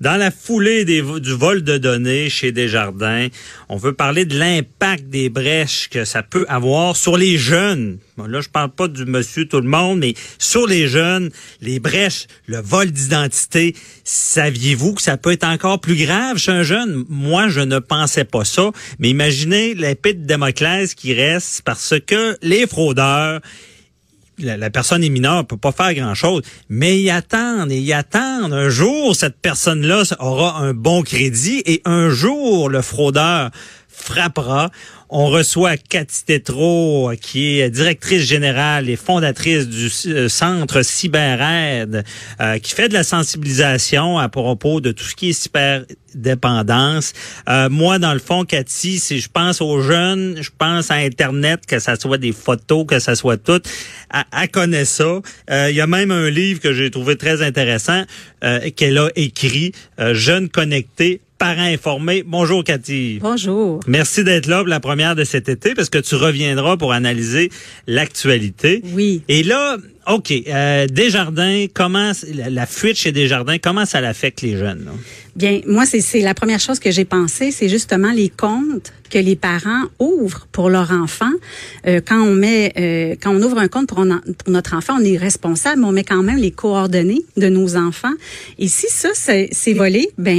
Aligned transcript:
Dans 0.00 0.16
la 0.16 0.30
foulée 0.30 0.86
du 0.86 1.02
vol 1.34 1.62
de 1.62 1.76
données 1.76 2.30
chez 2.30 2.52
Desjardins, 2.52 3.28
on 3.68 3.76
veut 3.76 3.92
parler 3.92 4.24
de 4.24 4.38
l'impact 4.38 5.10
des 5.10 5.28
brèches 5.28 5.90
que 5.90 6.06
ça 6.06 6.22
peut 6.22 6.46
avoir 6.48 6.96
sur 6.96 7.18
les 7.18 7.36
jeunes. 7.36 7.98
Bon, 8.16 8.24
là, 8.24 8.40
je 8.40 8.48
parle 8.48 8.70
pas 8.70 8.88
du 8.88 9.04
monsieur 9.04 9.46
tout 9.46 9.60
le 9.60 9.68
monde, 9.68 9.98
mais 9.98 10.14
sur 10.38 10.66
les 10.66 10.88
jeunes, 10.88 11.28
les 11.60 11.80
brèches, 11.80 12.28
le 12.46 12.62
vol 12.62 12.90
d'identité, 12.90 13.76
saviez-vous 14.02 14.94
que 14.94 15.02
ça 15.02 15.18
peut 15.18 15.32
être 15.32 15.44
encore 15.44 15.82
plus 15.82 15.96
grave 15.96 16.38
chez 16.38 16.52
un 16.52 16.62
jeune? 16.62 17.04
Moi, 17.10 17.48
je 17.48 17.60
ne 17.60 17.78
pensais 17.78 18.24
pas 18.24 18.46
ça, 18.46 18.70
mais 19.00 19.10
imaginez 19.10 19.74
l'épée 19.74 20.14
de 20.14 20.24
Damoclès 20.24 20.94
qui 20.94 21.12
reste 21.12 21.60
parce 21.62 21.92
que 22.06 22.38
les 22.40 22.66
fraudeurs, 22.66 23.42
la, 24.42 24.70
personne 24.70 25.04
est 25.04 25.08
mineure, 25.08 25.46
peut 25.46 25.56
pas 25.56 25.72
faire 25.72 25.94
grand-chose, 25.94 26.42
mais 26.68 27.00
y 27.00 27.10
attendent 27.10 27.72
et 27.72 27.80
y 27.80 27.92
attendent. 27.92 28.52
Un 28.52 28.68
jour, 28.68 29.14
cette 29.14 29.36
personne-là 29.40 30.02
aura 30.18 30.58
un 30.58 30.74
bon 30.74 31.02
crédit 31.02 31.62
et 31.66 31.82
un 31.84 32.10
jour, 32.10 32.68
le 32.68 32.82
fraudeur 32.82 33.50
frappera. 33.88 34.70
On 35.12 35.26
reçoit 35.26 35.76
Cathy 35.76 36.24
Tétrault, 36.24 37.10
qui 37.20 37.58
est 37.58 37.68
directrice 37.68 38.22
générale 38.22 38.88
et 38.88 38.94
fondatrice 38.94 39.66
du 39.66 39.90
euh, 40.06 40.28
centre 40.28 40.82
CyberAide, 40.82 42.04
euh, 42.40 42.58
qui 42.60 42.72
fait 42.72 42.88
de 42.88 42.94
la 42.94 43.02
sensibilisation 43.02 44.18
à 44.20 44.28
propos 44.28 44.80
de 44.80 44.92
tout 44.92 45.02
ce 45.02 45.16
qui 45.16 45.30
est 45.30 45.32
cyberdépendance. 45.32 47.12
Euh, 47.48 47.68
moi, 47.68 47.98
dans 47.98 48.12
le 48.12 48.20
fond, 48.20 48.44
Cathy, 48.44 49.00
si 49.00 49.18
je 49.18 49.28
pense 49.28 49.60
aux 49.60 49.80
jeunes, 49.80 50.36
je 50.40 50.50
pense 50.56 50.92
à 50.92 50.94
Internet, 50.94 51.66
que 51.66 51.80
ça 51.80 51.96
soit 51.96 52.18
des 52.18 52.32
photos, 52.32 52.86
que 52.86 53.00
ça 53.00 53.16
soit 53.16 53.36
tout. 53.36 53.60
Elle, 54.32 54.48
connaît 54.50 54.84
ça. 54.84 55.20
Il 55.50 55.74
y 55.74 55.80
a 55.80 55.88
même 55.88 56.12
un 56.12 56.30
livre 56.30 56.60
que 56.60 56.72
j'ai 56.72 56.88
trouvé 56.88 57.16
très 57.16 57.42
intéressant 57.42 58.04
qu'elle 58.76 58.98
a 58.98 59.08
écrit, 59.16 59.72
Jeunes 60.12 60.48
connectés 60.48 61.20
parents 61.40 61.62
informés. 61.62 62.22
Bonjour 62.24 62.62
Cathy. 62.62 63.18
Bonjour. 63.20 63.80
Merci 63.86 64.24
d'être 64.24 64.46
là 64.46 64.58
pour 64.58 64.68
la 64.68 64.78
première 64.78 65.16
de 65.16 65.24
cet 65.24 65.48
été 65.48 65.74
parce 65.74 65.88
que 65.88 65.96
tu 65.96 66.14
reviendras 66.14 66.76
pour 66.76 66.92
analyser 66.92 67.50
l'actualité. 67.86 68.82
Oui. 68.92 69.22
Et 69.28 69.42
là, 69.42 69.78
OK, 70.06 70.32
euh, 70.32 70.86
Desjardins, 70.86 71.66
comment 71.72 72.12
la 72.32 72.66
fuite 72.66 72.96
chez 72.96 73.12
Desjardins, 73.12 73.58
comment 73.58 73.84
ça 73.84 74.00
l'affecte 74.00 74.42
les 74.42 74.56
jeunes? 74.56 74.84
Là? 74.84 74.92
Bien, 75.36 75.60
moi, 75.66 75.84
c'est 75.86 76.20
la 76.20 76.34
première 76.34 76.58
chose 76.58 76.78
que 76.78 76.90
j'ai 76.90 77.04
pensé, 77.04 77.50
c'est 77.50 77.68
justement 77.68 78.10
les 78.10 78.28
comptes 78.28 78.92
que 79.10 79.18
les 79.18 79.36
parents 79.36 79.84
ouvrent 79.98 80.46
pour 80.52 80.70
leur 80.70 80.90
enfant. 80.92 81.30
Euh, 81.86 82.00
quand 82.06 82.20
on 82.20 82.34
met, 82.34 82.72
euh, 82.78 83.16
quand 83.20 83.34
on 83.34 83.42
ouvre 83.42 83.58
un 83.58 83.68
compte 83.68 83.88
pour, 83.88 83.98
pour, 83.98 84.52
notre 84.52 84.74
enfant, 84.74 84.94
on 85.00 85.04
est 85.04 85.16
responsable, 85.16 85.80
mais 85.80 85.86
on 85.86 85.92
met 85.92 86.04
quand 86.04 86.22
même 86.22 86.36
les 86.36 86.50
coordonnées 86.50 87.22
de 87.36 87.48
nos 87.48 87.76
enfants. 87.76 88.12
Et 88.58 88.68
si 88.68 88.86
ça 88.88 89.08
c'est 89.14 89.72
volé, 89.72 90.10
ben 90.18 90.36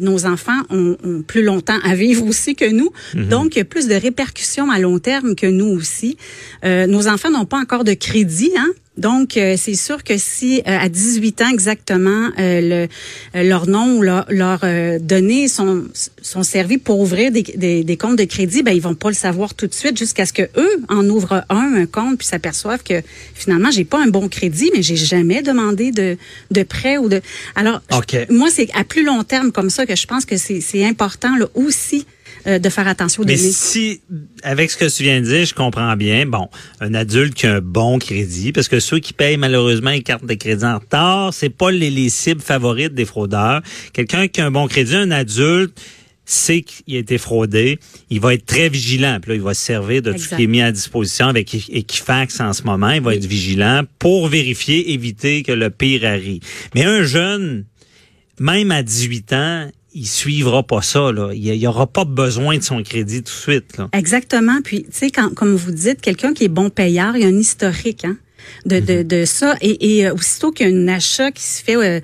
nos 0.00 0.26
enfants 0.26 0.60
ont, 0.70 0.96
ont, 1.04 1.22
plus 1.22 1.42
longtemps 1.42 1.78
à 1.84 1.94
vivre 1.94 2.26
aussi 2.26 2.54
que 2.54 2.70
nous. 2.70 2.90
Mhm. 3.14 3.28
Donc, 3.28 3.56
il 3.56 3.58
y 3.58 3.62
a 3.62 3.64
plus 3.64 3.88
de 3.88 3.94
répercussions 3.94 4.70
à 4.70 4.78
long 4.78 4.98
terme 4.98 5.34
que 5.34 5.46
nous 5.46 5.68
aussi. 5.68 6.16
Euh, 6.64 6.86
nos 6.86 7.08
enfants 7.08 7.30
n'ont 7.30 7.46
pas 7.46 7.58
encore 7.58 7.84
de 7.84 7.94
crédit, 7.94 8.52
hein, 8.56 8.70
donc, 8.98 9.38
euh, 9.38 9.54
c'est 9.56 9.74
sûr 9.74 10.04
que 10.04 10.18
si 10.18 10.60
euh, 10.60 10.78
à 10.78 10.90
18 10.90 11.40
ans 11.40 11.48
exactement, 11.50 12.28
euh, 12.38 12.88
le, 13.32 13.42
leur 13.42 13.66
nom 13.66 13.96
ou 13.96 14.02
leur, 14.02 14.26
données 15.00 15.48
sont, 15.48 15.84
sont 16.20 16.42
servies 16.42 16.76
pour 16.76 17.00
ouvrir 17.00 17.32
des, 17.32 17.42
des, 17.84 17.96
comptes 17.96 18.18
de 18.18 18.24
crédit, 18.24 18.62
ben 18.62 18.72
ils 18.72 18.82
vont 18.82 18.94
pas 18.94 19.08
le 19.08 19.14
savoir 19.14 19.54
tout 19.54 19.66
de 19.66 19.72
suite 19.72 19.96
jusqu'à 19.96 20.26
ce 20.26 20.34
que 20.34 20.42
eux 20.56 20.82
en 20.90 21.08
ouvrent 21.08 21.44
un, 21.48 21.74
un 21.74 21.86
compte, 21.86 22.18
puis 22.18 22.26
s'aperçoivent 22.26 22.82
que 22.82 23.00
finalement 23.34 23.70
j'ai 23.70 23.84
pas 23.84 24.02
un 24.02 24.08
bon 24.08 24.28
crédit, 24.28 24.70
mais 24.74 24.82
j'ai 24.82 24.96
jamais 24.96 25.40
demandé 25.40 25.90
de, 25.90 26.18
de 26.50 26.62
prêt 26.62 26.98
ou 26.98 27.08
de. 27.08 27.22
Alors, 27.54 27.80
moi 28.28 28.48
c'est 28.50 28.68
à 28.74 28.84
plus 28.84 29.04
long 29.04 29.24
terme 29.24 29.52
comme 29.52 29.70
ça 29.70 29.86
que 29.86 29.96
je 29.96 30.06
pense 30.06 30.26
que 30.26 30.36
c'est 30.36 30.84
important 30.84 31.34
là 31.36 31.46
aussi 31.54 32.06
euh, 32.46 32.58
de 32.58 32.68
faire 32.68 32.88
attention 32.88 33.22
aux 33.22 33.26
Mais 33.26 33.36
si, 33.36 34.00
avec 34.42 34.70
ce 34.70 34.76
que 34.76 34.94
tu 34.94 35.02
viens 35.02 35.20
de 35.20 35.26
dire, 35.26 35.44
je 35.44 35.54
comprends 35.54 35.96
bien, 35.96 36.26
bon, 36.26 36.48
un 36.80 36.94
adulte 36.94 37.34
qui 37.34 37.46
a 37.46 37.56
un 37.56 37.60
bon 37.60 37.98
crédit, 37.98 38.52
parce 38.52 38.68
que 38.68 38.80
ceux 38.80 38.98
qui 38.98 39.12
payent 39.12 39.36
malheureusement 39.36 39.90
les 39.90 40.02
cartes 40.02 40.24
de 40.24 40.34
crédit 40.34 40.64
en 40.64 40.78
retard, 40.78 41.32
c'est 41.34 41.50
pas 41.50 41.70
les, 41.70 41.90
les 41.90 42.08
cibles 42.08 42.40
favorites 42.40 42.94
des 42.94 43.04
fraudeurs. 43.04 43.62
Quelqu'un 43.92 44.28
qui 44.28 44.40
a 44.40 44.46
un 44.46 44.50
bon 44.50 44.66
crédit, 44.66 44.96
un 44.96 45.10
adulte, 45.10 45.78
sait 46.24 46.62
qu'il 46.62 46.96
a 46.96 46.98
été 46.98 47.18
fraudé, 47.18 47.78
il 48.10 48.20
va 48.20 48.34
être 48.34 48.46
très 48.46 48.68
vigilant. 48.68 49.18
Puis 49.20 49.30
là, 49.30 49.34
il 49.36 49.42
va 49.42 49.54
se 49.54 49.64
servir 49.64 50.02
de 50.02 50.12
tout 50.12 50.18
ce 50.18 50.34
qui 50.34 50.44
est 50.44 50.46
mis 50.46 50.62
à 50.62 50.72
disposition 50.72 51.26
avec 51.26 51.54
Equifax 51.54 52.40
en 52.40 52.52
ce 52.52 52.62
moment. 52.62 52.90
Il 52.90 53.02
va 53.02 53.14
être 53.14 53.26
vigilant 53.26 53.82
pour 53.98 54.28
vérifier, 54.28 54.92
éviter 54.92 55.42
que 55.42 55.52
le 55.52 55.70
pire 55.70 56.04
arrive. 56.04 56.42
Mais 56.74 56.84
un 56.84 57.02
jeune, 57.02 57.64
même 58.38 58.70
à 58.70 58.82
18 58.82 59.32
ans, 59.32 59.70
il 59.94 60.06
suivra 60.06 60.62
pas 60.62 60.82
ça. 60.82 61.12
Là. 61.12 61.30
Il 61.32 61.58
n'y 61.58 61.66
aura 61.66 61.86
pas 61.86 62.04
besoin 62.04 62.56
de 62.56 62.62
son 62.62 62.82
crédit 62.82 63.22
tout 63.22 63.24
de 63.24 63.28
suite. 63.28 63.76
Là. 63.76 63.88
Exactement. 63.92 64.60
Puis, 64.62 64.84
tu 64.84 64.90
sais, 64.92 65.10
comme 65.10 65.54
vous 65.54 65.72
dites, 65.72 66.00
quelqu'un 66.00 66.32
qui 66.34 66.44
est 66.44 66.48
bon 66.48 66.70
payeur, 66.70 67.16
il 67.16 67.22
y 67.22 67.24
a 67.24 67.28
un 67.28 67.38
historique. 67.38 68.04
Hein? 68.04 68.16
De, 68.66 68.80
de, 68.80 69.02
de 69.02 69.24
ça. 69.24 69.56
Et, 69.60 69.98
et 69.98 70.06
euh, 70.06 70.14
aussitôt 70.14 70.50
qu'il 70.50 70.68
y 70.68 70.72
a 70.72 70.76
un 70.76 70.88
achat 70.88 71.30
qui 71.30 71.42
se 71.42 71.62
fait, 71.62 71.76
euh, 71.76 72.00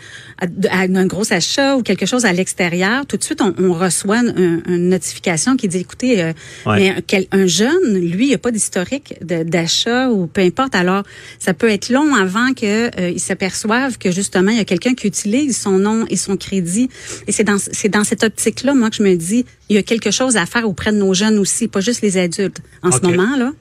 un 0.70 1.06
gros 1.06 1.32
achat 1.32 1.76
ou 1.76 1.82
quelque 1.82 2.06
chose 2.06 2.24
à 2.24 2.32
l'extérieur, 2.32 3.06
tout 3.06 3.16
de 3.16 3.24
suite, 3.24 3.40
on, 3.40 3.54
on 3.58 3.72
reçoit 3.72 4.18
une, 4.18 4.88
notification 4.88 5.56
qui 5.56 5.68
dit, 5.68 5.78
écoutez, 5.78 6.22
euh, 6.22 6.32
mais 6.66 6.94
un, 7.32 7.46
jeune, 7.46 7.98
lui, 7.98 8.26
il 8.26 8.28
n'y 8.28 8.34
a 8.34 8.38
pas 8.38 8.50
d'historique 8.50 9.14
d'achat 9.20 10.10
ou 10.10 10.26
peu 10.26 10.40
importe. 10.40 10.74
Alors, 10.74 11.02
ça 11.38 11.54
peut 11.54 11.70
être 11.70 11.90
long 11.90 12.14
avant 12.14 12.52
que 12.54 12.86
euh, 13.00 13.10
il 13.10 13.20
s'aperçoive 13.20 13.98
que 13.98 14.10
justement, 14.10 14.50
il 14.50 14.58
y 14.58 14.60
a 14.60 14.64
quelqu'un 14.64 14.94
qui 14.94 15.06
utilise 15.06 15.56
son 15.56 15.78
nom 15.78 16.06
et 16.08 16.16
son 16.16 16.36
crédit. 16.36 16.88
Et 17.26 17.32
c'est 17.32 17.44
dans, 17.44 17.58
c'est 17.58 17.88
dans 17.88 18.04
cette 18.04 18.22
optique-là, 18.22 18.74
moi, 18.74 18.90
que 18.90 18.96
je 18.96 19.02
me 19.02 19.14
dis, 19.16 19.44
il 19.68 19.76
y 19.76 19.78
a 19.78 19.82
quelque 19.82 20.10
chose 20.10 20.36
à 20.36 20.46
faire 20.46 20.68
auprès 20.68 20.92
de 20.92 20.98
nos 20.98 21.14
jeunes 21.14 21.38
aussi, 21.38 21.68
pas 21.68 21.80
juste 21.80 22.02
les 22.02 22.16
adultes. 22.16 22.60
En 22.82 22.92
ce 22.92 23.00
moment, 23.00 23.36
là. 23.36 23.52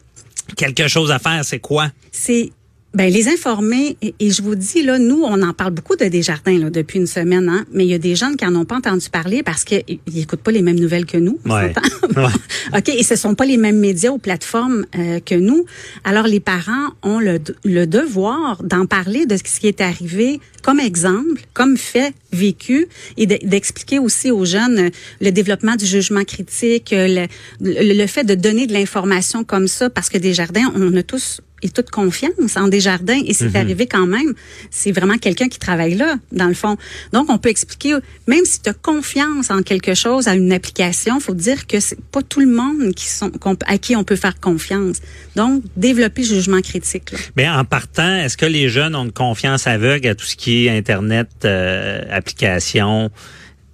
Quelque 0.55 0.87
chose 0.87 1.11
à 1.11 1.19
faire, 1.19 1.43
c'est 1.43 1.59
quoi? 1.59 1.91
C'est 2.11 2.51
ben 2.93 3.11
les 3.11 3.27
informer 3.27 3.97
et, 4.01 4.31
je 4.31 4.41
vous 4.41 4.55
dis 4.55 4.81
là, 4.81 4.97
nous 4.97 5.21
on 5.23 5.41
en 5.41 5.53
parle 5.53 5.71
beaucoup 5.71 5.95
de 5.95 6.05
Desjardins 6.05 6.57
là 6.57 6.69
depuis 6.69 6.99
une 6.99 7.07
semaine, 7.07 7.49
hein, 7.49 7.65
mais 7.71 7.85
il 7.85 7.89
y 7.89 7.93
a 7.93 7.99
des 7.99 8.15
jeunes 8.15 8.35
qui 8.37 8.45
en 8.45 8.55
ont 8.55 8.65
pas 8.65 8.77
entendu 8.77 9.09
parler 9.09 9.43
parce 9.43 9.63
qu'ils 9.63 9.99
n'écoutent 10.13 10.41
pas 10.41 10.51
les 10.51 10.61
mêmes 10.61 10.79
nouvelles 10.79 11.05
que 11.05 11.17
nous. 11.17 11.39
Ouais. 11.45 11.73
ok, 12.75 12.89
et 12.89 13.03
ce 13.03 13.15
sont 13.15 13.35
pas 13.35 13.45
les 13.45 13.57
mêmes 13.57 13.77
médias 13.79 14.09
ou 14.09 14.17
plateformes 14.17 14.85
euh, 14.97 15.19
que 15.19 15.35
nous. 15.35 15.65
Alors 16.03 16.27
les 16.27 16.39
parents 16.39 16.89
ont 17.03 17.19
le, 17.19 17.39
le 17.65 17.85
devoir 17.85 18.63
d'en 18.63 18.85
parler 18.85 19.25
de 19.25 19.37
ce 19.37 19.43
qui 19.43 19.67
est 19.67 19.81
arrivé 19.81 20.39
comme 20.63 20.79
exemple, 20.79 21.41
comme 21.53 21.77
fait 21.77 22.13
vécu, 22.33 22.87
et 23.15 23.25
d'expliquer 23.25 23.99
aussi 23.99 24.31
aux 24.31 24.43
jeunes 24.43 24.89
le 25.21 25.31
développement 25.31 25.75
du 25.75 25.85
jugement 25.85 26.23
critique, 26.23 26.89
le, 26.91 27.27
le 27.61 28.07
fait 28.07 28.25
de 28.25 28.35
donner 28.35 28.67
de 28.67 28.73
l'information 28.73 29.43
comme 29.43 29.67
ça, 29.67 29.89
parce 29.89 30.09
que 30.09 30.17
Desjardins, 30.17 30.71
on 30.75 30.95
a 30.97 31.03
tous 31.03 31.41
et 31.63 31.69
toute 31.69 31.89
confiance 31.89 32.55
en 32.55 32.67
Desjardins 32.67 33.19
et 33.25 33.33
c'est 33.33 33.49
mhm. 33.49 33.55
arrivé 33.55 33.87
quand 33.87 34.05
même. 34.05 34.33
C'est 34.69 34.91
vraiment 34.91 35.17
quelqu'un 35.17 35.47
qui 35.47 35.59
travaille 35.59 35.95
là, 35.95 36.15
dans 36.31 36.47
le 36.47 36.53
fond. 36.53 36.77
Donc, 37.13 37.29
on 37.29 37.37
peut 37.37 37.49
expliquer, 37.49 37.95
même 38.27 38.45
si 38.45 38.61
tu 38.61 38.69
as 38.69 38.73
confiance 38.73 39.49
en 39.49 39.63
quelque 39.63 39.93
chose, 39.95 40.27
à 40.27 40.35
une 40.35 40.51
application, 40.51 41.19
faut 41.19 41.33
dire 41.33 41.67
que 41.67 41.79
c'est 41.79 41.99
pas 41.99 42.21
tout 42.21 42.39
le 42.39 42.47
monde 42.47 42.93
qui 42.93 43.07
sont, 43.07 43.31
à 43.65 43.77
qui 43.77 43.95
on 43.95 44.03
peut 44.03 44.15
faire 44.15 44.39
confiance. 44.39 44.97
Donc, 45.35 45.63
développer 45.75 46.21
le 46.21 46.27
jugement 46.27 46.61
critique. 46.61 47.11
Là. 47.11 47.19
Mais 47.35 47.49
en 47.49 47.65
partant, 47.65 48.17
est-ce 48.17 48.37
que 48.37 48.45
les 48.45 48.69
jeunes 48.69 48.95
ont 48.95 49.05
une 49.05 49.11
confiance 49.11 49.67
aveugle 49.67 50.07
à 50.09 50.15
tout 50.15 50.25
ce 50.25 50.35
qui 50.35 50.67
est 50.67 50.77
Internet, 50.77 51.29
euh, 51.45 52.03
application? 52.11 53.11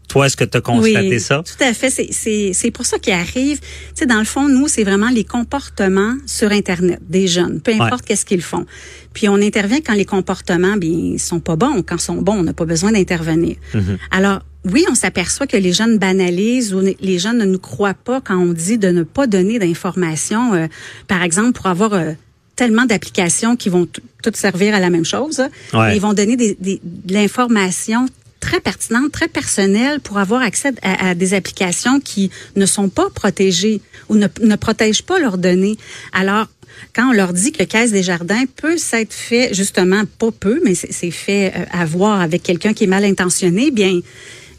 Toi, 0.08 0.28
est-ce 0.28 0.38
que 0.38 0.44
tu 0.44 0.58
as 0.58 0.62
constaté 0.62 1.10
oui, 1.10 1.20
ça? 1.20 1.44
Tout 1.44 1.64
à 1.64 1.74
fait. 1.74 1.90
C'est 1.90 2.72
pour 2.72 2.86
ça 2.86 3.00
qu'il 3.00 3.14
arrive. 3.14 3.60
Tu 3.60 3.68
sais, 3.96 4.06
dans 4.06 4.20
le 4.20 4.26
fond, 4.26 4.48
nous, 4.48 4.68
c'est 4.68 4.84
vraiment 4.84 5.10
les 5.10 5.24
comportements 5.24 6.16
sur 6.26 6.52
Internet 6.52 7.00
des 7.08 7.28
jeunes, 7.28 7.62
peu 7.62 7.74
importe 7.74 8.06
qu'est-ce 8.06 8.26
qu'ils 8.26 8.42
font. 8.42 8.66
Puis 9.14 9.30
on 9.30 9.36
intervient 9.36 9.82
quand 9.82 9.94
les 9.94 10.06
comportements, 10.06 10.78
bien, 10.78 11.18
sont 11.18 11.40
pas 11.40 11.56
bons. 11.56 11.84
Quand 11.84 11.96
ils 11.96 12.02
sont 12.02 12.22
bons, 12.22 12.34
on 12.34 12.44
n'a 12.44 12.54
pas 12.54 12.66
besoin 12.66 12.92
d'intervenir. 12.92 13.56
Mm-hmm. 13.74 13.98
Alors, 14.12 14.42
oui, 14.72 14.86
on 14.90 14.96
s'aperçoit 14.96 15.46
que 15.46 15.58
les 15.58 15.74
jeunes 15.74 15.98
banalisent 15.98 16.74
ou 16.74 16.80
les 16.80 17.20
jeunes 17.20 17.38
ne 17.38 17.46
nous 17.46 17.60
croient 17.60 17.94
pas 17.94 18.22
quand 18.22 18.38
on 18.38 18.54
dit 18.54 18.78
de 18.78 18.90
ne 18.90 19.04
pas 19.04 19.28
donner 19.28 19.60
d'informations, 19.60 20.54
euh, 20.54 20.68
par 21.08 21.22
exemple, 21.22 21.52
pour 21.52 21.68
avoir 21.68 21.94
euh, 21.94 22.14
tellement 22.56 22.86
d'applications 22.86 23.56
qui 23.56 23.70
vont 23.70 23.88
toutes 24.24 24.38
servir 24.38 24.74
à 24.74 24.80
la 24.80 24.90
même 24.90 25.06
chose. 25.06 25.42
Ouais. 25.74 25.96
Ils 25.96 26.02
vont 26.02 26.14
donner 26.14 26.38
des, 26.38 26.56
des, 26.60 26.80
de 26.84 27.14
l'information 27.14 28.06
très 28.44 28.60
pertinente, 28.60 29.13
très 29.13 29.30
personnelle 29.30 30.01
pour 30.01 30.18
avoir 30.18 30.42
accès 30.42 30.74
à, 30.81 31.10
à, 31.10 31.16
des 31.16 31.34
applications 31.34 32.01
qui 32.01 32.30
ne 32.57 32.66
sont 32.66 32.90
pas 32.90 33.10
protégées 33.10 33.80
ou 34.10 34.16
ne, 34.16 34.28
ne 34.42 34.56
protègent 34.57 35.04
pas 35.04 35.18
leurs 35.18 35.38
données. 35.38 35.78
Alors, 36.12 36.48
quand 36.94 37.10
on 37.10 37.13
leur 37.13 37.31
dit 37.31 37.54
que 37.54 37.63
Caisse 37.63 37.92
des 37.92 38.04
Jardins 38.04 38.44
peut 38.57 38.78
s'être 38.78 39.13
fait, 39.13 39.54
justement, 39.54 40.04
pas 40.19 40.31
peu, 40.31 40.60
mais 40.66 40.75
c'est 40.75 41.12
fait 41.12 41.54
euh, 41.56 41.63
avoir 41.72 42.19
avec 42.19 42.44
quelqu'un 42.44 42.74
qui 42.74 42.84
est 42.84 42.88
mal 42.88 43.06
intentionné, 43.06 43.72
bien, 43.72 44.01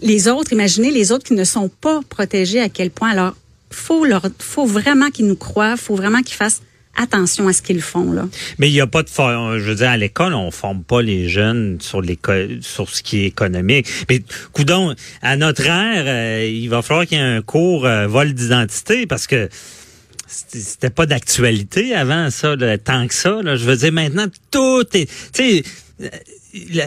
les 0.01 0.29
autres, 0.29 0.55
imaginez 0.55 0.91
les 0.91 1.13
autres 1.13 1.25
qui 1.25 1.35
ne 1.35 1.45
sont 1.45 1.69
pas 1.69 2.01
protégés 2.09 2.61
à 2.61 2.71
quel 2.71 2.91
point. 2.91 3.11
Alors, 3.11 3.37
faut 3.71 4.07
leur, 4.07 4.27
faut 4.39 4.67
vraiment 4.67 5.11
qu'ils 5.11 5.27
nous 5.27 5.37
croient, 5.37 5.77
faut 5.77 5.97
vraiment 5.97 6.23
qu'ils 6.23 6.37
fassent 6.37 6.63
attention 6.97 7.49
à 7.49 7.53
ce 7.53 7.63
qu'ils 7.63 7.83
font 7.83 8.13
là. 8.13 8.29
Mais 8.59 8.69
il 8.69 8.73
n'y 8.73 8.81
a 8.81 8.87
pas 8.87 9.03
de 9.03 9.09
je 9.09 9.65
veux 9.65 9.75
dire 9.75 9.91
à 9.91 9.97
l'école 9.97 10.35
on 10.35 10.51
forme 10.51 10.83
pas 10.83 11.03
les 11.03 11.29
jeunes 11.29 11.79
sur 11.81 12.03
sur 12.61 12.89
ce 12.89 13.03
qui 13.03 13.21
est 13.21 13.27
économique. 13.27 13.87
Mais 14.09 14.23
coudon 14.53 14.95
à 15.23 15.37
notre 15.37 15.67
ère 15.67 16.05
euh, 16.07 16.47
il 16.47 16.69
va 16.69 16.83
falloir 16.83 17.07
qu'il 17.07 17.19
y 17.19 17.21
ait 17.21 17.25
un 17.25 17.43
cours 17.43 17.87
euh, 17.87 18.07
vol 18.07 18.33
d'identité 18.33 19.07
parce 19.07 19.27
que 19.27 19.49
c'était 20.27 20.91
pas 20.91 21.07
d'actualité 21.07 21.95
avant 21.95 22.31
ça 22.31 22.55
tant 22.83 23.07
que 23.07 23.15
ça 23.15 23.43
là. 23.43 23.57
je 23.57 23.65
veux 23.65 23.77
dire 23.77 23.93
maintenant 23.93 24.27
tout 24.51 24.85
est 24.95 25.07
tu 25.33 25.63
sais 25.63 25.63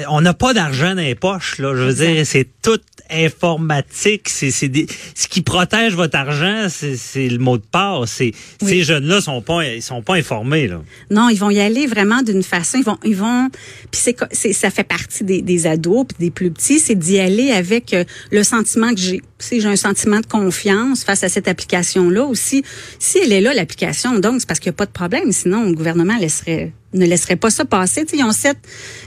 on 0.10 0.22
n'a 0.22 0.34
pas 0.34 0.54
d'argent 0.54 0.96
dans 0.96 1.02
les 1.02 1.16
poches 1.16 1.58
là, 1.60 1.76
je 1.76 1.84
veux 1.84 1.94
dire 1.94 2.26
c'est 2.26 2.48
tout 2.62 2.80
informatique, 3.10 4.30
c'est 4.30 4.52
c'est 4.52 4.72
ce 5.16 5.28
qui 5.28 5.42
protège 5.42 5.94
votre 5.94 6.18
argent, 6.18 6.68
c'est 6.70 7.30
le 7.30 7.38
mot 7.38 7.58
de 7.58 7.64
passe. 7.64 8.12
C'est 8.12 8.32
oui. 8.62 8.70
ces 8.70 8.84
jeunes-là 8.84 9.22
sont 9.22 9.42
pas 9.42 9.66
ils 9.66 9.82
sont 9.82 10.02
pas 10.02 10.16
informés 10.16 10.68
là. 10.68 10.82
Non, 11.10 11.30
ils 11.30 11.38
vont 11.38 11.50
y 11.50 11.60
aller 11.60 11.88
vraiment 11.88 12.22
d'une 12.22 12.44
façon, 12.44 12.78
ils 12.80 12.84
vont 12.84 12.98
ils 13.04 13.16
vont 13.16 13.50
puis 13.92 14.02
c'est 14.32 14.54
ça 14.54 14.70
fait 14.70 14.84
partie 14.84 15.24
des, 15.24 15.42
des 15.42 15.68
ados 15.68 16.06
puis 16.08 16.18
des 16.20 16.32
plus 16.32 16.52
petits, 16.52 16.80
c'est 16.80 16.96
d'y 16.96 17.20
aller 17.20 17.52
avec 17.52 17.94
euh, 17.94 18.04
le 18.32 18.44
sentiment 18.44 18.94
que 18.94 19.00
j'ai. 19.00 19.22
Si 19.40 19.62
j'ai 19.62 19.68
un 19.68 19.76
sentiment 19.76 20.20
de 20.20 20.26
confiance 20.26 21.04
face 21.04 21.24
à 21.24 21.30
cette 21.30 21.48
application-là 21.48 22.24
aussi, 22.24 22.64
si 23.00 23.20
elle 23.20 23.32
est 23.32 23.42
là 23.42 23.54
l'application, 23.54 24.18
donc 24.20 24.40
c'est 24.40 24.48
parce 24.48 24.60
qu'il 24.60 24.72
n'y 24.72 24.76
a 24.76 24.78
pas 24.78 24.88
de 24.88 24.92
problème, 24.92 25.32
sinon 25.32 25.64
le 25.64 25.74
gouvernement 25.74 26.18
laisserait 26.18 26.74
ne 26.94 27.06
laisserait 27.06 27.36
pas 27.36 27.50
ça 27.50 27.66
passer. 27.66 28.06
Cette, 28.34 28.58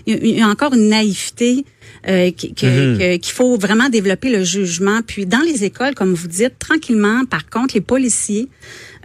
il 0.06 0.26
y 0.26 0.42
a 0.42 0.46
encore 0.46 0.74
une 0.74 0.88
naïveté 0.88 1.64
euh, 2.08 2.30
qu'il 2.30 2.52
mm-hmm. 2.52 3.32
faut 3.32 3.56
vraiment 3.56 3.88
développer 3.88 4.30
le 4.30 4.44
jugement. 4.44 5.00
Puis 5.06 5.26
dans 5.26 5.40
les 5.40 5.64
écoles, 5.64 5.94
comme 5.94 6.14
vous 6.14 6.28
dites, 6.28 6.58
tranquillement, 6.58 7.24
par 7.24 7.48
contre, 7.48 7.74
les 7.74 7.80
policiers 7.80 8.48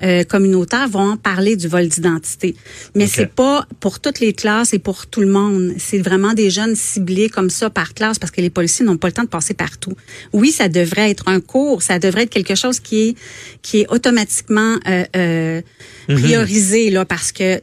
euh, 0.03 0.25
communautaires 0.25 0.89
vont 0.89 1.15
parler 1.15 1.55
du 1.55 1.69
vol 1.69 1.87
d'identité. 1.87 2.55
Mais 2.95 3.05
okay. 3.05 3.13
c'est 3.15 3.33
pas 3.33 3.65
pour 3.79 4.01
toutes 4.01 4.19
les 4.19 4.33
classes 4.33 4.73
et 4.73 4.79
pour 4.79 5.07
tout 5.07 5.21
le 5.21 5.27
monde. 5.27 5.73
C'est 5.77 5.99
vraiment 5.99 6.33
des 6.33 6.49
jeunes 6.49 6.75
ciblés 6.75 7.29
comme 7.29 7.49
ça 7.49 7.69
par 7.69 7.93
classe 7.93 8.19
parce 8.19 8.31
que 8.31 8.41
les 8.41 8.49
policiers 8.49 8.85
n'ont 8.85 8.97
pas 8.97 9.07
le 9.07 9.13
temps 9.13 9.23
de 9.23 9.29
passer 9.29 9.53
partout. 9.53 9.93
Oui, 10.33 10.51
ça 10.51 10.67
devrait 10.67 11.11
être 11.11 11.29
un 11.29 11.39
cours, 11.39 11.81
ça 11.81 11.97
devrait 11.97 12.23
être 12.23 12.29
quelque 12.29 12.55
chose 12.55 12.81
qui 12.81 13.09
est 13.09 13.15
qui 13.61 13.81
est 13.81 13.87
automatiquement 13.87 14.75
euh, 14.85 15.05
euh, 15.15 15.61
priorisé 16.09 16.89
là 16.89 17.05
parce 17.05 17.31
que 17.31 17.61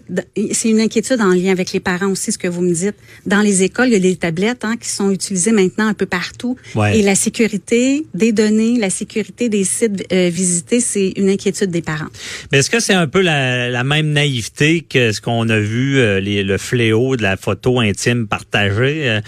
c'est 0.52 0.70
une 0.70 0.80
inquiétude 0.80 1.20
en 1.20 1.34
lien 1.34 1.52
avec 1.52 1.72
les 1.72 1.80
parents 1.80 2.08
aussi 2.08 2.32
ce 2.32 2.38
que 2.38 2.48
vous 2.48 2.62
me 2.62 2.72
dites. 2.72 2.96
Dans 3.26 3.42
les 3.42 3.62
écoles, 3.62 3.88
il 3.88 3.92
y 3.92 3.96
a 3.96 4.00
des 4.00 4.16
tablettes 4.16 4.64
hein, 4.64 4.76
qui 4.80 4.88
sont 4.88 5.10
utilisées 5.12 5.52
maintenant 5.52 5.86
un 5.86 5.94
peu 5.94 6.06
partout 6.06 6.56
ouais. 6.74 6.98
et 6.98 7.02
la 7.02 7.14
sécurité 7.14 8.06
des 8.14 8.32
données, 8.32 8.78
la 8.78 8.90
sécurité 8.90 9.48
des 9.48 9.64
sites 9.64 10.04
euh, 10.12 10.28
visités, 10.28 10.80
c'est 10.80 11.12
une 11.16 11.28
inquiétude 11.28 11.70
des 11.70 11.82
parents. 11.82 12.10
Mais 12.50 12.58
est-ce 12.58 12.70
que 12.70 12.80
c'est 12.80 12.94
un 12.94 13.06
peu 13.06 13.20
la, 13.20 13.68
la, 13.68 13.84
même 13.84 14.12
naïveté 14.12 14.80
que 14.82 15.12
ce 15.12 15.20
qu'on 15.20 15.48
a 15.48 15.58
vu, 15.58 15.98
euh, 15.98 16.20
les, 16.20 16.42
le 16.42 16.58
fléau 16.58 17.16
de 17.16 17.22
la 17.22 17.36
photo 17.36 17.80
intime 17.80 18.26
partagée? 18.26 19.20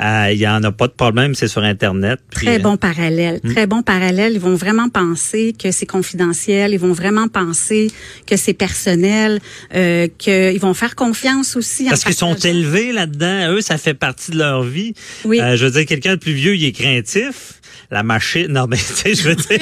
Euh, 0.00 0.30
il 0.32 0.38
n'y 0.38 0.46
en 0.46 0.62
a 0.62 0.70
pas 0.70 0.86
de 0.86 0.92
problème, 0.92 1.34
c'est 1.34 1.48
sur 1.48 1.62
Internet. 1.62 2.20
Puis, 2.30 2.46
très 2.46 2.58
bon 2.58 2.76
parallèle, 2.76 3.40
hmm. 3.42 3.52
très 3.52 3.66
bon 3.66 3.82
parallèle. 3.82 4.34
Ils 4.34 4.40
vont 4.40 4.54
vraiment 4.54 4.88
penser 4.88 5.54
que 5.58 5.72
c'est 5.72 5.86
confidentiel, 5.86 6.72
ils 6.72 6.78
vont 6.78 6.92
vraiment 6.92 7.28
penser 7.28 7.90
que 8.26 8.36
c'est 8.36 8.54
personnel, 8.54 9.40
euh, 9.74 10.06
qu'ils 10.18 10.60
vont 10.60 10.74
faire 10.74 10.94
confiance 10.94 11.56
aussi. 11.56 11.86
Parce 11.86 12.04
qu'ils 12.04 12.14
sont 12.14 12.34
élevés 12.34 12.92
là-dedans, 12.92 13.52
eux, 13.52 13.60
ça 13.60 13.76
fait 13.76 13.94
partie 13.94 14.30
de 14.30 14.38
leur 14.38 14.62
vie. 14.62 14.94
Oui. 15.24 15.40
Euh, 15.40 15.56
je 15.56 15.64
veux 15.64 15.72
dire, 15.72 15.86
quelqu'un 15.86 16.12
de 16.12 16.20
plus 16.20 16.32
vieux, 16.32 16.54
il 16.54 16.64
est 16.64 16.72
craintif 16.72 17.57
la 17.90 18.02
machine. 18.02 18.48
Non, 18.48 18.66
mais 18.68 18.76
tu 18.76 18.82
sais, 18.82 19.14
je 19.14 19.28
veux 19.28 19.34
dire. 19.34 19.60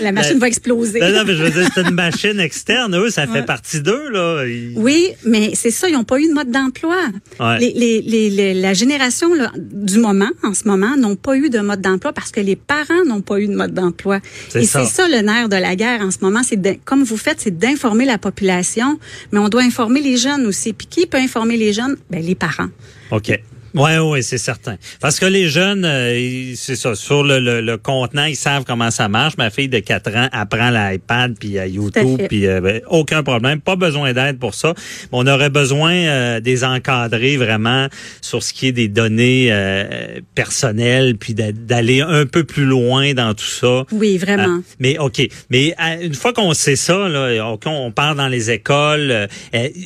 la 0.00 0.12
machine 0.12 0.38
va 0.38 0.48
exploser. 0.48 1.00
Non, 1.00 1.10
non, 1.10 1.24
mais 1.24 1.36
je 1.36 1.42
veux 1.44 1.50
dire, 1.50 1.68
c'est 1.74 1.82
une 1.82 1.94
machine 1.94 2.40
externe. 2.40 2.96
Eux, 2.96 3.10
ça 3.10 3.26
fait 3.26 3.44
partie 3.44 3.80
d'eux, 3.80 4.10
là. 4.10 4.44
Ils... 4.44 4.72
Oui, 4.76 5.10
mais 5.24 5.52
c'est 5.54 5.70
ça, 5.70 5.88
ils 5.88 5.92
n'ont 5.92 6.04
pas 6.04 6.18
eu 6.18 6.28
de 6.28 6.34
mode 6.34 6.50
d'emploi. 6.50 6.96
Ouais. 7.38 7.58
Les, 7.58 7.72
les, 7.72 8.02
les, 8.02 8.30
les, 8.30 8.54
la 8.54 8.74
génération 8.74 9.34
là, 9.34 9.52
du 9.56 9.98
moment, 9.98 10.30
en 10.42 10.54
ce 10.54 10.66
moment, 10.66 10.96
n'ont 10.96 11.16
pas 11.16 11.36
eu 11.36 11.50
de 11.50 11.60
mode 11.60 11.80
d'emploi 11.80 12.12
parce 12.12 12.30
que 12.30 12.40
les 12.40 12.56
parents 12.56 13.04
n'ont 13.06 13.22
pas 13.22 13.38
eu 13.38 13.46
de 13.46 13.54
mode 13.54 13.74
d'emploi. 13.74 14.20
Et 14.54 14.64
c'est 14.64 14.84
ça 14.84 15.08
le 15.08 15.20
nerf 15.20 15.48
de 15.48 15.56
la 15.56 15.76
guerre 15.76 16.00
en 16.00 16.10
ce 16.10 16.18
moment. 16.22 16.42
C'est 16.42 16.80
comme 16.84 17.04
vous 17.04 17.16
faites, 17.16 17.40
c'est 17.40 17.56
d'informer 17.56 18.04
la 18.04 18.18
population, 18.18 18.98
mais 19.30 19.38
on 19.38 19.48
doit 19.48 19.62
informer 19.62 20.00
les 20.00 20.16
jeunes 20.16 20.46
aussi. 20.46 20.72
Puis 20.72 20.86
qui 20.88 21.06
peut 21.06 21.18
informer 21.18 21.56
les 21.56 21.72
jeunes? 21.72 21.96
Ben, 22.10 22.22
les 22.22 22.34
parents. 22.34 22.68
OK. 23.10 23.38
Oui, 23.74 23.96
oui, 23.98 24.22
c'est 24.22 24.38
certain. 24.38 24.76
Parce 25.00 25.18
que 25.18 25.26
les 25.26 25.48
jeunes, 25.48 25.84
euh, 25.84 26.52
c'est 26.56 26.76
ça, 26.76 26.94
sur 26.94 27.22
le, 27.22 27.38
le, 27.38 27.60
le, 27.60 27.76
contenant, 27.78 28.24
ils 28.24 28.36
savent 28.36 28.64
comment 28.64 28.90
ça 28.90 29.08
marche. 29.08 29.36
Ma 29.38 29.50
fille 29.50 29.68
de 29.68 29.78
4 29.78 30.16
ans 30.16 30.28
apprend 30.32 30.70
l'iPad, 30.70 31.36
puis 31.38 31.58
à 31.58 31.66
YouTube, 31.66 32.20
puis 32.28 32.46
euh, 32.46 32.60
ben, 32.60 32.80
aucun 32.88 33.22
problème. 33.22 33.60
Pas 33.60 33.76
besoin 33.76 34.12
d'aide 34.12 34.38
pour 34.38 34.54
ça. 34.54 34.74
On 35.10 35.26
aurait 35.26 35.50
besoin 35.50 35.92
euh, 35.92 36.40
des 36.40 36.64
encadrer 36.64 37.36
vraiment 37.36 37.88
sur 38.20 38.42
ce 38.42 38.52
qui 38.52 38.68
est 38.68 38.72
des 38.72 38.88
données 38.88 39.48
euh, 39.50 40.20
personnelles, 40.34 41.16
puis 41.16 41.34
d'aller 41.34 42.00
un 42.02 42.26
peu 42.26 42.44
plus 42.44 42.64
loin 42.64 43.14
dans 43.14 43.34
tout 43.34 43.44
ça. 43.44 43.84
Oui, 43.92 44.18
vraiment. 44.18 44.60
mais 44.78 44.98
OK. 44.98 45.26
Mais 45.50 45.74
une 46.02 46.14
fois 46.14 46.32
qu'on 46.32 46.54
sait 46.54 46.76
ça, 46.76 47.08
là, 47.08 47.56
on 47.66 47.90
part 47.90 48.14
dans 48.14 48.28
les 48.28 48.50
écoles, 48.50 49.28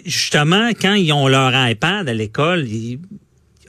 justement, 0.05 0.71
quand 0.81 0.94
ils 0.94 1.12
ont 1.12 1.29
leur 1.29 1.53
iPad 1.69 2.09
à 2.09 2.15
l'école, 2.15 2.67
ils 2.67 2.99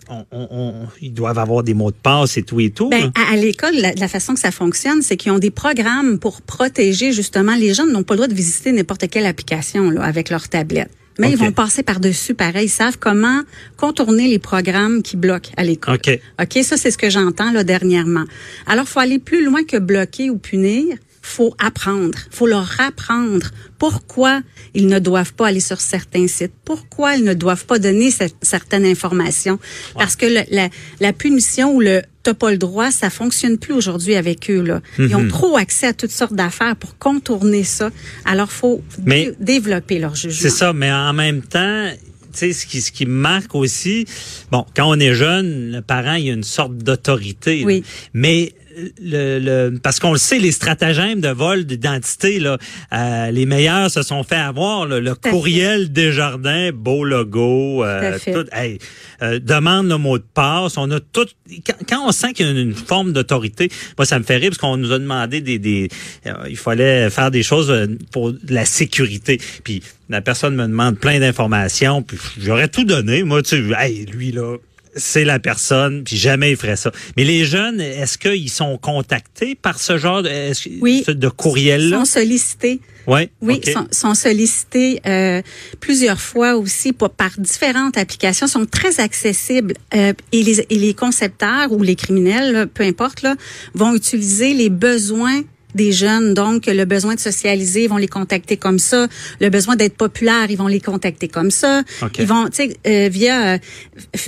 on, 0.10 0.26
on, 0.32 0.48
on, 0.52 0.74
ils 1.02 1.14
doivent 1.14 1.40
avoir 1.40 1.64
des 1.64 1.74
mots 1.74 1.92
de 1.92 1.96
passe 1.96 2.38
et 2.38 2.44
tout 2.44 2.60
et 2.60 2.70
tout. 2.70 2.90
Ben, 2.90 3.12
à, 3.16 3.34
à 3.34 3.36
l'école, 3.36 3.76
la, 3.76 3.94
la, 3.94 4.08
façon 4.08 4.34
que 4.34 4.40
ça 4.40 4.52
fonctionne, 4.52 5.02
c'est 5.02 5.18
qu'ils 5.18 5.32
ont 5.32 5.40
des 5.40 5.52
programmes 5.52 6.20
pour 6.20 6.42
protéger 6.42 7.12
justement 7.12 7.56
les 7.56 7.74
gens 7.74 7.86
n'ont 7.86 8.04
pas 8.04 8.14
le 8.14 8.20
droit 8.20 8.28
de 8.28 8.34
visiter 8.34 8.72
n'importe 8.72 9.08
quelle 9.10 9.26
application 9.26 9.90
là, 9.90 10.04
avec 10.04 10.30
leur 10.30 10.48
tablette. 10.50 10.90
Mais 11.20 11.28
okay. 11.28 11.36
ils 11.36 11.40
vont 11.40 11.52
passer 11.52 11.84
par-dessus, 11.84 12.36
pareil. 12.36 12.66
Ils 12.66 12.70
savent 12.70 12.98
comment 13.00 13.42
contourner 13.76 14.28
les 14.28 14.40
programmes 14.40 15.02
qui 15.02 15.18
bloquent 15.18 15.52
à 15.58 15.64
l'école. 15.64 15.96
OK. 15.96 16.20
OK, 16.42 16.64
ça, 16.64 16.78
c'est 16.78 16.92
ce 16.92 16.98
que 16.98 17.10
j'entends 17.10 17.52
là 17.52 17.64
dernièrement. 17.64 18.26
Alors, 18.68 18.86
il 18.86 18.92
faut 18.92 19.00
aller 19.00 19.20
plus 19.20 19.44
loin 19.44 19.64
que 19.64 19.78
bloquer 19.78 20.30
ou 20.30 20.38
punir 20.38 20.96
faut 21.28 21.54
apprendre, 21.60 22.18
faut 22.32 22.48
leur 22.48 22.70
apprendre 22.80 23.48
pourquoi 23.78 24.42
ils 24.74 24.88
ne 24.88 24.98
doivent 24.98 25.34
pas 25.34 25.48
aller 25.48 25.60
sur 25.60 25.82
certains 25.82 26.28
sites, 26.28 26.54
pourquoi 26.64 27.16
ils 27.16 27.24
ne 27.24 27.34
doivent 27.34 27.66
pas 27.66 27.80
donner 27.80 28.12
cette, 28.12 28.36
certaines 28.42 28.86
informations, 28.86 29.54
ouais. 29.54 29.60
parce 30.00 30.16
que 30.16 30.26
le, 30.26 30.42
la, 30.50 30.70
la, 31.00 31.14
punition 31.14 31.76
ou 31.76 31.82
le 31.82 32.02
t'as 32.24 32.34
pas 32.34 32.52
le 32.52 32.58
droit, 32.58 32.92
ça 32.92 33.10
fonctionne 33.10 33.58
plus 33.58 33.74
aujourd'hui 33.74 34.16
avec 34.16 34.50
eux 34.50 34.62
là. 34.62 34.82
Ils 34.98 35.06
mm 35.06 35.08
-hmm. 35.08 35.16
ont 35.16 35.28
trop 35.28 35.58
accès 35.58 35.88
à 35.88 35.94
toutes 35.94 36.16
sortes 36.22 36.34
d'affaires 36.34 36.76
pour 36.76 36.98
contourner 36.98 37.64
ça. 37.64 37.88
Alors 38.26 38.52
faut 38.52 38.82
mais, 39.06 39.34
développer 39.40 40.00
leur 40.00 40.16
jugement. 40.16 40.42
C'est 40.44 40.58
ça, 40.62 40.74
mais 40.74 40.92
en 40.92 41.14
même 41.14 41.42
temps, 41.42 41.92
ce 42.34 42.66
qui, 42.66 42.82
ce 42.82 42.92
qui 42.92 43.06
marque 43.06 43.54
aussi, 43.56 44.06
bon, 44.52 44.66
quand 44.76 44.88
on 44.94 45.00
est 45.00 45.16
jeune, 45.26 45.72
le 45.72 45.82
parent, 45.82 46.16
il 46.22 46.26
y 46.26 46.30
a 46.30 46.34
une 46.34 46.44
sorte 46.44 46.76
d'autorité. 46.78 47.64
Oui. 47.66 47.84
Mais 48.14 48.54
le, 49.02 49.40
le, 49.40 49.80
parce 49.80 50.00
qu'on 50.00 50.12
le 50.12 50.18
sait, 50.18 50.40
les 50.40 50.52
stratagèmes 50.52 51.22
de 51.22 51.30
vol 51.30 51.66
d'identité, 51.66 52.40
là, 52.40 52.58
euh, 52.94 53.32
les 53.32 53.46
meilleurs 53.46 53.90
se 53.90 54.02
sont 54.02 54.24
fait 54.24 54.36
avoir. 54.36 54.88
Là, 54.88 55.00
le 55.00 55.16
Tout 55.16 55.30
courriel 55.30 55.92
Desjardins, 55.92 56.72
beau 56.74 57.04
logo, 57.04 57.84
euh, 57.84 58.18
tout, 58.24 58.46
hey, 58.52 58.80
euh, 59.22 59.40
demande 59.40 59.88
le 59.90 59.98
mot 59.98 60.18
de 60.18 60.26
passe. 60.34 60.78
On 60.78 60.90
a 60.92 61.00
tout. 61.00 61.26
Quand, 61.66 61.76
quand 61.88 62.08
on 62.08 62.12
sent 62.12 62.34
qu'il 62.34 62.46
y 62.46 62.50
a 62.50 62.52
une, 62.52 62.58
une 62.70 62.76
forme 62.76 63.14
d'autorité, 63.14 63.70
moi 63.98 64.06
ça 64.06 64.20
me 64.20 64.24
fait 64.24 64.38
rire 64.38 64.50
parce 64.50 64.60
qu'on 64.60 64.78
nous 64.78 64.92
a 64.92 65.00
demandé 65.00 65.42
des, 65.42 65.60
des 65.60 65.90
euh, 66.26 66.34
il 66.50 66.58
fallait 66.58 67.10
faire 67.10 67.32
des 67.32 67.44
choses 67.44 67.74
pour 68.12 68.34
la 68.48 68.66
sécurité. 68.66 69.40
Puis 69.64 69.82
la 70.10 70.22
personne 70.22 70.56
me 70.56 70.68
demande 70.68 70.98
plein 71.00 71.20
d'informations, 71.20 72.02
puis 72.02 72.18
j'aurais 72.40 72.68
tout 72.68 72.84
donné. 72.84 73.24
Moi, 73.24 73.42
tu 73.42 73.70
sais, 73.70 73.76
hey, 73.78 74.06
lui 74.06 74.32
là 74.32 74.58
c'est 74.98 75.24
la 75.26 75.40
personne, 75.40 76.04
puis 76.04 76.18
jamais 76.18 76.52
il 76.52 76.58
ferait 76.58 76.76
ça. 76.76 76.92
Mais 77.16 77.24
les 77.24 77.46
jeunes, 77.46 77.80
est-ce 77.82 78.18
qu'ils 78.18 78.50
sont 78.50 78.78
contactés 78.78 79.56
par 79.56 79.80
ce 79.80 79.98
genre 79.98 80.24
de, 80.24 80.52
Oui. 80.82 81.04
de 81.08 81.30
courriel-là? 81.30 82.00
sont 82.00 82.06
sollicités. 82.06 82.80
Ouais, 83.08 83.30
Oui, 83.42 83.62
ok. 83.66 83.70
sont, 83.72 83.88
sont 83.92 84.16
sollicités 84.16 85.00
euh, 85.08 85.42
plusieurs 85.80 86.20
fois 86.20 86.56
aussi 86.58 86.92
pour, 86.92 87.10
par 87.10 87.32
différentes 87.38 87.98
applications, 87.98 88.48
sont 88.48 88.66
très 88.66 89.00
accessibles 89.00 89.76
euh, 89.94 90.12
et, 90.34 90.44
les, 90.44 90.60
et 90.70 90.76
les 90.78 90.94
concepteurs 90.94 91.72
ou 91.72 91.82
les 91.84 91.96
criminels, 91.96 92.52
là, 92.52 92.66
peu 92.68 92.84
importe, 92.84 93.22
là, 93.22 93.36
vont 93.74 93.96
utiliser 93.96 94.54
les 94.54 94.70
besoins 94.70 95.42
des 95.78 95.94
jeunes, 95.94 96.34
donc 96.34 96.66
le 96.66 96.84
besoin 96.84 97.16
de 97.16 97.20
socialiser, 97.22 97.84
ils 97.84 97.90
vont 97.90 97.96
les 97.96 98.10
contacter 98.10 98.58
comme 98.58 98.80
ça. 98.80 99.08
Le 99.40 99.50
besoin 99.50 99.78
d'être 99.78 99.96
populaire, 99.96 100.48
ils 100.50 100.58
vont 100.58 100.68
les 100.68 100.82
contacter 100.82 101.30
comme 101.30 101.52
ça. 101.52 101.84
Ils 102.20 102.26
vont, 102.26 102.46
tu 102.50 102.56
sais, 102.56 102.78
euh, 102.86 103.08
via, 103.10 103.54
euh, 103.54 103.58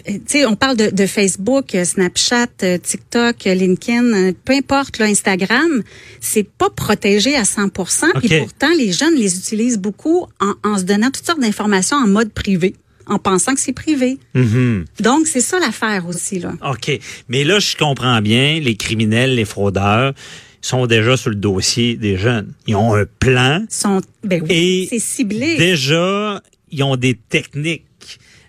tu 0.06 0.22
sais, 0.28 0.46
on 0.46 0.56
parle 0.56 0.78
de, 0.78 0.90
de 0.92 1.06
Facebook, 1.06 1.76
euh, 1.76 1.84
Snapchat, 1.84 2.48
TikTok, 2.82 3.44
LinkedIn, 3.44 4.32
peu 4.46 4.54
importe, 4.54 5.00
là, 5.00 5.08
Instagram, 5.08 5.84
c'est 6.22 6.48
pas 6.48 6.70
protégé 6.70 7.36
à 7.36 7.44
100 7.44 7.66
OK. 7.66 8.24
Et 8.24 8.40
pourtant, 8.40 8.70
les 8.78 8.92
jeunes 8.92 9.16
les 9.16 9.38
utilisent 9.38 9.80
beaucoup 9.80 10.28
en, 10.40 10.54
en 10.64 10.78
se 10.78 10.84
donnant 10.84 11.12
toutes 11.12 11.26
sortes 11.26 11.42
d'informations 11.42 11.98
en 11.98 12.08
mode 12.08 12.32
privé, 12.32 12.76
en 13.08 13.18
pensant 13.18 13.56
que 13.56 13.60
c'est 13.60 13.74
privé. 13.74 14.20
Mhm. 14.36 14.86
Donc, 15.00 15.26
c'est 15.26 15.42
ça 15.42 15.60
l'affaire 15.60 16.08
aussi, 16.08 16.40
là. 16.40 16.54
OK. 16.70 16.92
Mais 17.28 17.44
là, 17.44 17.60
je 17.60 17.76
comprends 17.76 18.22
bien, 18.22 18.60
les 18.60 18.76
criminels, 18.76 19.36
les 19.36 19.46
fraudeurs 19.46 20.14
sont 20.62 20.86
déjà 20.88 21.18
sur 21.18 21.30
le 21.30 21.36
dossier 21.36 21.96
des 21.96 22.18
jeunes. 22.18 22.54
Ils 22.68 22.76
ont 22.76 22.94
un 22.94 23.06
plan. 23.06 23.66
Sont, 23.70 24.02
ben 24.24 24.42
oui, 24.44 24.50
Et 24.50 24.88
c'est 24.90 25.00
ciblé. 25.00 25.58
Déjà, 25.58 26.42
ils 26.72 26.84
ont 26.84 26.96
des 26.96 27.16
techniques. 27.16 27.84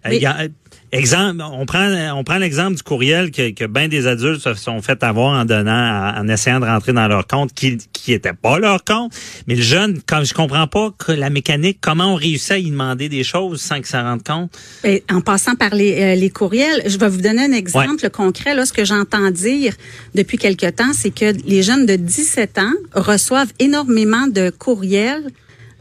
Euh, 0.06 0.48
exemple, 0.92 1.42
on 1.42 1.66
prend, 1.66 1.88
on 2.14 2.25
prend 2.25 2.38
l'exemple 2.38 2.76
du 2.76 2.82
courriel 2.82 3.30
que, 3.30 3.50
que 3.50 3.64
bien 3.66 3.88
des 3.88 4.06
adultes 4.06 4.40
se 4.40 4.54
sont 4.54 4.82
fait 4.82 5.02
avoir 5.02 5.40
en 5.40 5.44
donnant, 5.44 6.14
en, 6.16 6.28
essayant 6.28 6.61
de 6.61 6.66
rentrer 6.66 6.92
dans 6.92 7.09
leur 7.09 7.26
compte 7.26 7.52
qui 7.54 7.78
qui 7.92 8.12
était 8.12 8.32
pas 8.32 8.59
leur 8.59 8.85
compte. 8.85 9.12
Mais 9.47 9.54
le 9.54 9.62
jeune, 9.62 10.00
comme 10.06 10.25
je 10.25 10.32
comprends 10.35 10.66
pas 10.66 10.90
que 10.99 11.12
la 11.12 11.30
mécanique, 11.30 11.78
comment 11.80 12.14
on 12.14 12.14
réussit 12.14 12.52
à 12.52 12.59
y 12.59 12.70
demander 12.70 13.09
des 13.09 13.25
choses 13.25 13.61
sans 13.61 13.76
qu'il 13.76 13.87
s'en 13.87 14.02
rende 14.02 14.23
compte? 14.23 14.56
Ben, 14.82 15.00
en 15.11 15.20
passant 15.20 15.54
par 15.54 15.75
les, 15.75 16.00
euh, 16.00 16.14
les 16.14 16.30
courriels, 16.30 16.82
je 16.87 16.99
vais 16.99 17.09
vous 17.09 17.20
donner 17.20 17.44
un 17.44 17.52
exemple 17.52 18.09
concret. 18.11 18.54
Là, 18.54 18.64
ce 18.64 18.73
que 18.73 18.85
j'entends 18.85 19.30
dire 19.30 19.75
depuis 20.14 20.38
quelque 20.38 20.70
temps, 20.70 20.92
c'est 20.94 21.14
que 21.14 21.32
les 21.47 21.62
jeunes 21.62 21.87
de 21.87 21.97
17 21.97 22.59
ans 22.59 22.73
reçoivent 22.94 23.52
énormément 23.59 24.26
de 24.26 24.50
courriels 24.50 25.30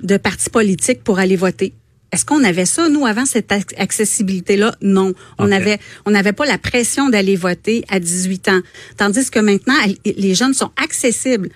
de 0.04 0.18
partis 0.18 0.50
politiques 0.50 1.04
pour 1.04 1.20
aller 1.20 1.36
voter. 1.36 1.74
Est-ce 2.12 2.25
qu'on 2.25 2.44
avait 2.44 2.66
ça, 2.66 2.89
nous, 2.89 3.06
avant 3.06 3.25
cette 3.25 3.50
ac- 3.51 3.75
accessibilité-là? 3.78 4.75
Non. 4.82 5.13
On 5.38 5.46
Ok. 5.48 5.51
avait, 5.54 5.80
on 6.06 6.12
n'avait 6.12 6.34
pas 6.34 6.46
la 6.46 6.58
pression 6.58 7.10
d'aller 7.10 7.36
voter 7.36 7.84
à 7.89 8.00
18 8.00 8.48
ans. 8.50 8.62
Tandis 8.98 9.30
que 9.30 9.39
maintenant, 9.39 9.75
les 10.06 10.34
jeunes 10.36 10.54
sont 10.56 10.72
accessibles 10.82 11.50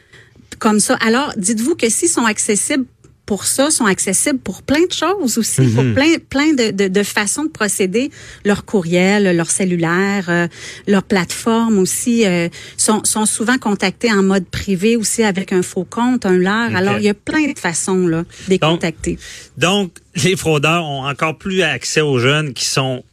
comme 0.59 0.79
ça. 0.79 0.95
Alors, 1.05 1.33
dites-vous 1.37 1.75
que 1.75 1.89
s'ils 1.89 2.07
sont 2.09 2.25
accessibles 2.25 2.85
pour 3.25 3.45
ça, 3.45 3.71
sont 3.71 3.85
accessibles 3.85 4.39
pour 4.39 4.63
plein 4.63 4.85
de 4.85 4.91
choses 4.91 5.37
aussi, 5.37 5.61
Mhm. 5.61 5.73
pour 5.75 5.93
plein, 5.93 6.13
plein 6.29 6.53
de, 6.53 6.71
de, 6.71 6.87
de 6.89 7.03
façons 7.03 7.45
de 7.45 7.49
procéder. 7.49 8.11
Leur 8.43 8.65
courriel, 8.65 9.35
leur 9.35 9.49
cellulaire, 9.49 10.25
euh, 10.29 10.47
leur 10.87 11.03
plateforme 11.03 11.79
aussi 11.79 12.25
euh, 12.25 12.49
sont, 12.75 13.03
sont 13.05 13.25
souvent 13.25 13.57
contactés 13.57 14.11
en 14.11 14.23
mode 14.23 14.45
privé 14.45 14.97
aussi 14.97 15.23
avec 15.23 15.53
un 15.53 15.63
faux 15.63 15.85
compte, 15.89 16.25
un 16.25 16.37
leurre. 16.37 16.75
Alors, 16.75 16.97
il 16.97 17.03
y 17.05 17.09
a 17.09 17.13
plein 17.13 17.51
de 17.51 17.57
façons 17.57 18.07
là, 18.07 18.23
de 18.23 18.27
les 18.49 18.57
Donc, 18.57 18.71
contacter. 18.71 19.17
Donc, 19.57 19.93
les 20.15 20.35
fraudeurs 20.35 20.83
ont 20.85 21.05
encore 21.07 21.37
plus 21.37 21.61
accès 21.61 22.01
aux 22.01 22.19
jeunes 22.19 22.53
qui 22.53 22.65
sont 22.65 23.03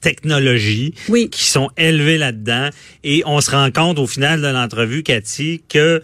technologie, 0.00 0.94
Oui. 1.08 1.28
qui 1.30 1.44
sont 1.44 1.70
élevés 1.76 2.18
là-dedans. 2.18 2.68
Et 3.04 3.22
on 3.26 3.40
se 3.40 3.50
rend 3.50 3.70
compte 3.70 3.98
au 3.98 4.06
final 4.06 4.40
de 4.42 4.46
l'entrevue, 4.48 5.02
Cathy, 5.02 5.62
que 5.68 6.02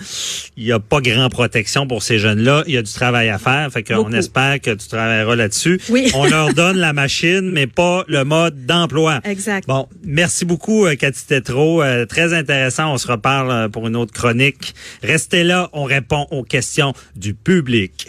il 0.57 0.65
n'y 0.65 0.73
a 0.73 0.79
pas 0.81 1.01
grand 1.01 1.29
protection 1.29 1.87
pour 1.87 2.03
ces 2.03 2.19
jeunes-là. 2.19 2.65
Il 2.67 2.75
y 2.75 2.77
a 2.77 2.83
du 2.83 2.93
travail 2.93 3.29
à 3.29 3.39
faire. 3.39 3.71
Fait 3.73 3.83
qu'on 3.83 4.13
espère 4.13 4.61
que 4.61 4.71
tu 4.71 4.89
travailleras 4.89 5.37
là-dessus. 5.37 5.81
Oui. 5.89 6.11
on 6.15 6.27
leur 6.27 6.55
donne 6.55 6.77
la 6.79 6.93
machine, 6.93 7.51
mais 7.51 7.67
pas 7.67 8.05
le 8.09 8.25
mode 8.25 8.67
d'emploi. 8.67 9.21
Exact. 9.25 9.67
Bon, 9.67 9.89
merci 10.05 10.45
beaucoup, 10.45 10.87
euh, 10.87 10.95
Cathy 10.95 11.27
Tétrault. 11.27 11.83
Euh, 11.83 12.07
très 12.07 12.33
intéressant. 12.33 12.93
On 12.93 12.99
se 12.99 13.07
reparle 13.09 13.51
euh, 13.51 13.69
pour 13.69 13.87
une 13.87 13.97
autre 13.97 14.13
chronique. 14.13 14.75
Restez 15.03 15.45
là. 15.45 15.71
On 15.73 15.85
répond 15.85 16.27
aux 16.31 16.43
questions 16.45 16.95
du 17.17 17.35
public. 17.35 17.95